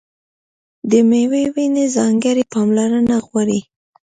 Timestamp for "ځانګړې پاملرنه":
1.97-3.15